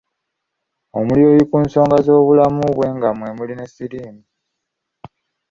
[0.99, 4.23] Omulyoyi ku nsonga z’obulamu bwe nga mwe muli ne siriimu.